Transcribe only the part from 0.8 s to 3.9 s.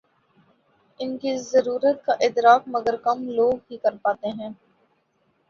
ان کی ضرورت کا ادراک مگر کم لوگ ہی